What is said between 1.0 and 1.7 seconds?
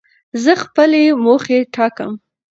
موخي